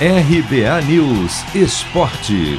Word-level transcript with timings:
RBA 0.00 0.82
News 0.88 1.54
Esporte. 1.54 2.58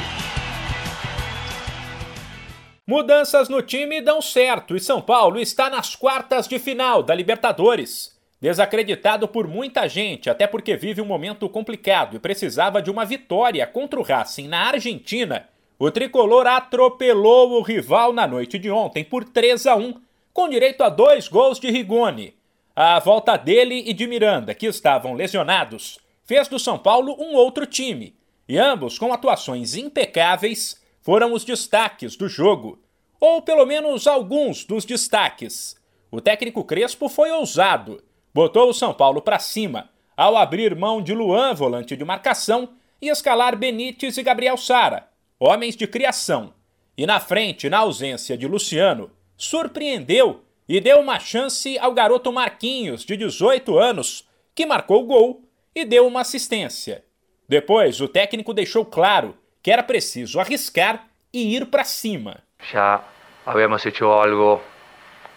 Mudanças 2.88 3.50
no 3.50 3.62
time 3.62 4.00
dão 4.00 4.22
certo 4.22 4.74
e 4.74 4.80
São 4.80 5.02
Paulo 5.02 5.38
está 5.38 5.70
nas 5.70 5.98
quartas 5.98 6.48
de 6.48 6.58
final 6.58 7.04
da 7.04 7.14
Libertadores. 7.14 8.18
Desacreditado 8.40 9.28
por 9.28 9.50
muita 9.50 9.86
gente, 9.90 10.30
até 10.30 10.48
porque 10.48 10.78
vive 10.78 11.02
um 11.02 11.06
momento 11.06 11.50
complicado 11.50 12.16
e 12.16 12.20
precisava 12.20 12.82
de 12.82 12.90
uma 12.90 13.04
vitória 13.04 13.68
contra 13.68 14.00
o 14.00 14.04
Racing 14.04 14.48
na 14.48 14.70
Argentina, 14.70 15.50
o 15.78 15.92
tricolor 15.92 16.48
atropelou 16.48 17.60
o 17.60 17.62
rival 17.62 18.14
na 18.14 18.26
noite 18.26 18.58
de 18.58 18.72
ontem 18.72 19.04
por 19.04 19.26
3 19.26 19.68
a 19.68 19.76
1, 19.76 19.94
com 20.32 20.48
direito 20.48 20.86
a 20.86 20.88
dois 20.88 21.28
gols 21.28 21.60
de 21.60 21.70
Rigoni. 21.70 22.34
A 22.74 22.98
volta 23.00 23.36
dele 23.36 23.84
e 23.86 23.92
de 23.92 24.08
Miranda, 24.08 24.54
que 24.54 24.68
estavam 24.68 25.14
lesionados, 25.14 26.00
fez 26.26 26.48
do 26.48 26.60
São 26.60 26.78
Paulo 26.78 27.16
um 27.20 27.36
outro 27.36 27.66
time, 27.66 28.16
e 28.48 28.58
ambos 28.58 28.98
com 29.00 29.14
atuações 29.14 29.76
impecáveis 29.76 30.82
foram 31.02 31.34
os 31.34 31.46
destaques 31.46 32.16
do 32.16 32.28
jogo, 32.28 32.80
ou 33.20 33.42
pelo 33.42 33.66
menos 33.66 34.08
alguns 34.08 34.66
dos 34.66 34.84
destaques. 34.86 35.76
O 36.12 36.20
técnico 36.20 36.64
Crespo 36.64 37.08
foi 37.08 37.32
ousado, 37.32 38.04
botou 38.34 38.70
o 38.70 38.74
São 38.74 38.94
Paulo 38.94 39.22
para 39.22 39.40
cima 39.40 39.90
ao 40.18 40.36
abrir 40.38 40.76
mão 40.76 41.02
de 41.02 41.14
Luan, 41.14 41.54
volante 41.54 41.96
de 41.96 42.04
marcação, 42.06 42.70
e 43.02 43.10
escalar 43.10 43.56
Benítez 43.56 44.18
e 44.18 44.24
Gabriel 44.24 44.58
Sara, 44.58 45.10
homens 45.40 45.76
de 45.76 45.86
criação. 45.86 46.54
E 46.98 47.06
na 47.06 47.20
frente, 47.20 47.70
na 47.70 47.80
ausência 47.80 48.38
de 48.38 48.48
Luciano, 48.48 49.12
surpreendeu 49.38 50.44
e 50.68 50.80
deu 50.80 51.00
uma 51.00 51.20
chance 51.20 51.78
ao 51.78 51.94
garoto 51.94 52.32
Marquinhos, 52.32 53.04
de 53.04 53.18
18 53.18 53.78
anos, 53.78 54.26
que 54.56 54.66
marcou 54.66 55.04
o 55.04 55.06
gol 55.06 55.45
e 55.76 55.84
deu 55.84 56.08
uma 56.08 56.22
assistência. 56.22 57.04
Depois, 57.48 58.00
o 58.00 58.08
técnico 58.08 58.54
deixou 58.54 58.86
claro 58.86 59.38
que 59.62 59.72
era 59.72 59.84
preciso 59.84 60.40
arriscar 60.40 61.08
e 61.34 61.56
ir 61.56 61.66
para 61.66 61.84
cima. 61.84 62.44
Já 62.72 63.04
habíamos 63.46 63.86
hecho 63.86 64.14
algo 64.14 64.62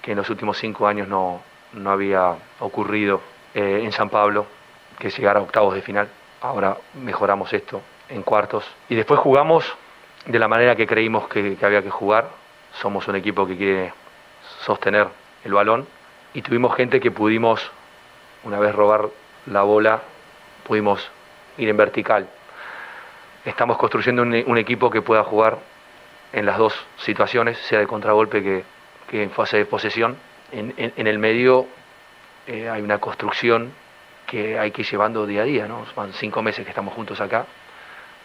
que 0.00 0.14
nos 0.14 0.30
últimos 0.30 0.56
cinco 0.58 0.86
años 0.86 1.08
no, 1.08 1.42
no 1.72 1.90
había 1.90 2.36
ocurrido 2.60 3.20
eh, 3.54 3.80
en 3.82 3.92
San 3.92 4.08
Pablo, 4.08 4.46
que 4.98 5.08
es 5.08 5.18
llegar 5.18 5.36
a 5.36 5.42
octavos 5.42 5.74
de 5.74 5.82
final. 5.82 6.08
Ahora 6.40 6.78
mejoramos 6.94 7.52
esto 7.52 7.82
en 8.08 8.22
cuartos. 8.22 8.64
Y 8.88 8.94
después 8.94 9.18
jugamos 9.20 9.64
de 10.24 10.38
la 10.38 10.46
manera 10.46 10.76
que 10.76 10.86
creímos 10.86 11.28
que, 11.28 11.56
que 11.56 11.66
había 11.66 11.82
que 11.82 11.90
jugar. 11.90 12.28
Somos 12.80 13.08
un 13.08 13.16
equipo 13.16 13.46
que 13.46 13.56
quiere 13.56 13.92
sostener 14.64 15.08
el 15.44 15.52
balón 15.52 15.86
y 16.32 16.42
tuvimos 16.42 16.76
gente 16.76 17.00
que 17.00 17.10
pudimos, 17.10 17.70
una 18.44 18.58
vez 18.58 18.74
robar 18.74 19.08
la 19.46 19.62
bola, 19.62 20.02
pudimos 20.68 21.10
ir 21.56 21.68
en 21.68 21.76
vertical. 21.76 22.28
Estamos 23.44 23.78
construyendo 23.78 24.22
un, 24.22 24.58
equipo 24.58 24.90
que 24.90 25.00
pueda 25.00 25.24
jugar 25.24 25.58
en 26.32 26.44
las 26.44 26.58
dos 26.58 26.74
situaciones, 26.98 27.56
sea 27.58 27.80
de 27.80 27.86
contragolpe 27.86 28.42
que, 28.42 28.64
que 29.10 29.22
en 29.22 29.30
fase 29.30 29.56
de 29.56 29.64
posesión. 29.64 30.16
En, 30.52 30.74
en, 30.76 30.92
en 30.96 31.06
el 31.06 31.18
medio 31.18 31.66
eh, 32.46 32.68
hay 32.68 32.82
una 32.82 32.98
construcción 32.98 33.72
que 34.26 34.58
hay 34.58 34.70
que 34.70 34.82
ir 34.82 34.88
llevando 34.90 35.26
día 35.26 35.42
a 35.42 35.44
día, 35.44 35.66
¿no? 35.66 35.86
Van 35.96 36.12
cinco 36.12 36.42
meses 36.42 36.64
que 36.64 36.70
estamos 36.70 36.94
juntos 36.94 37.20
acá. 37.20 37.46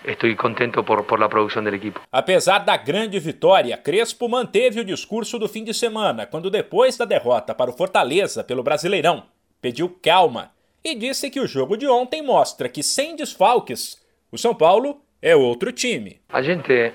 Estoy 0.03 0.35
contento 0.35 0.83
por, 0.83 1.05
por 1.05 1.17
la 1.17 1.29
producción 1.29 1.63
del 1.63 1.75
equipo. 1.75 2.01
Apesar 2.11 2.65
da 2.65 2.75
grande 2.75 3.19
vitória, 3.19 3.81
Crespo 3.81 4.27
manteve 4.27 4.81
o 4.81 4.83
discurso 4.83 5.39
do 5.39 5.47
fim 5.47 5.63
de 5.63 5.73
semana, 5.73 6.25
quando 6.25 6.49
depois 6.49 6.97
da 6.97 7.05
derrota 7.05 7.55
para 7.55 7.71
o 7.71 7.73
Fortaleza 7.73 8.43
pelo 8.43 8.63
Brasileirão, 8.63 9.23
pediu 9.61 9.97
calma 10.01 10.52
e 10.83 10.95
disse 10.95 11.29
que 11.29 11.39
o 11.39 11.47
jogo 11.47 11.77
de 11.77 11.87
ontem 11.87 12.21
mostra 12.21 12.67
que 12.67 12.83
sem 12.83 13.15
desfalques, 13.15 14.01
o 14.31 14.37
São 14.37 14.53
Paulo 14.53 15.01
é 15.21 15.35
outro 15.35 15.71
time. 15.71 16.19
A 16.29 16.41
gente 16.41 16.91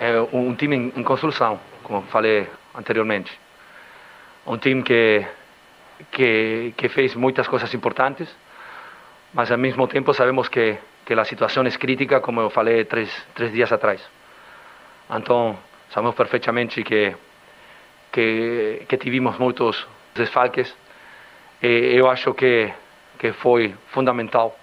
é 0.00 0.20
um 0.32 0.54
time 0.54 0.92
em, 0.96 1.02
construção, 1.04 1.60
como 1.82 2.02
falei 2.02 2.48
anteriormente. 2.74 3.30
Um 4.46 4.58
time 4.58 4.82
que, 4.82 5.24
que, 6.10 6.74
que 6.76 6.88
fez 6.88 7.14
muitas 7.14 7.46
coisas 7.46 7.72
importantes, 7.72 8.28
mas 9.32 9.52
ao 9.52 9.58
mesmo 9.58 9.86
tempo 9.86 10.12
sabemos 10.12 10.48
que, 10.48 10.76
que 11.06 11.14
a 11.14 11.24
situação 11.24 11.64
é 11.64 11.70
crítica, 11.70 12.20
como 12.20 12.40
eu 12.40 12.50
falei 12.50 12.84
três, 12.84 13.10
três 13.34 13.52
dias 13.52 13.70
atrás. 13.72 14.00
Então, 15.08 15.56
sabemos 15.90 16.16
perfeitamente 16.16 16.82
que, 16.82 17.14
que, 18.10 18.82
que 18.88 18.96
tivemos 18.96 19.38
muitos 19.38 19.86
desfalques. 20.14 20.74
E 21.64 21.96
eu 21.96 22.10
acho 22.10 22.34
que, 22.34 22.70
que 23.18 23.32
foi 23.32 23.74
fundamental 23.86 24.54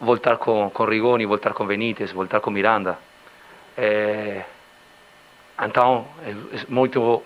voltar 0.00 0.38
com, 0.38 0.70
com 0.70 0.84
Rigoni, 0.86 1.26
voltar 1.26 1.52
com 1.52 1.66
Benítez, 1.66 2.12
voltar 2.12 2.40
com 2.40 2.50
Miranda. 2.50 2.98
É, 3.76 4.42
então, 5.62 6.06
é, 6.24 6.30
é 6.30 6.64
muito 6.66 7.22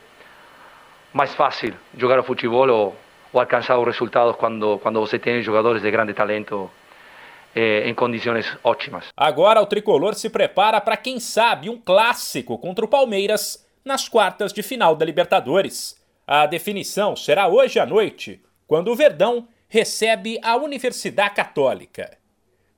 mais 1.12 1.32
fácil 1.32 1.75
jogar 1.97 2.19
o 2.19 2.25
futebol 2.25 2.69
ou, 2.69 2.97
ou 3.32 3.41
alcançar 3.41 3.78
os 3.78 3.87
resultados 3.87 4.34
quando, 4.34 4.81
quando 4.81 4.98
você 4.98 5.16
tem 5.16 5.42
jogadores 5.42 5.81
de 5.81 5.91
grande 5.92 6.12
talento 6.12 6.69
eh, 7.54 7.88
em 7.88 7.94
condições 7.94 8.58
ótimas. 8.64 9.10
Agora 9.16 9.62
o 9.62 9.66
tricolor 9.66 10.14
se 10.14 10.28
prepara 10.28 10.81
para, 10.81 10.97
quem 10.97 11.20
sabe, 11.20 11.70
um 11.70 11.81
clássico 11.81 12.58
contra 12.58 12.84
o 12.84 12.88
Palmeiras 12.88 13.64
nas 13.84 14.08
quartas 14.08 14.53
de 14.53 14.60
final 14.60 14.97
da 14.97 15.04
Libertadores. 15.04 15.97
A 16.26 16.47
definição 16.47 17.14
será 17.14 17.47
hoje 17.47 17.78
à 17.78 17.87
noite, 17.87 18.42
quando 18.68 18.88
o 18.88 18.94
Verdão 18.94 19.48
recebe 19.66 20.38
a 20.42 20.54
Universidade 20.56 21.34
Católica. 21.34 22.16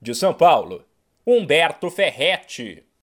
De 0.00 0.14
São 0.14 0.32
Paulo, 0.32 0.86
Humberto 1.26 1.90
Ferretti. 1.90 2.82